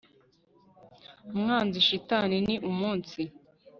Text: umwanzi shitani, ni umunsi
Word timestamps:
umwanzi 1.33 1.77
shitani, 1.87 2.37
ni 2.47 2.55
umunsi 2.69 3.21